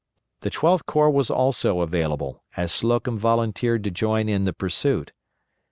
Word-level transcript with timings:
The 0.39 0.49
Twelfth 0.49 0.87
Corps 0.87 1.11
was 1.11 1.29
also 1.29 1.81
available, 1.81 2.43
as 2.57 2.71
Slocum 2.71 3.19
volunteered 3.19 3.83
to 3.83 3.91
join 3.91 4.29
in 4.29 4.45
the 4.45 4.51
pursuit. 4.51 5.11